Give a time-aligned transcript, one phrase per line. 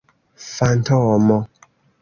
[0.55, 1.37] fantomo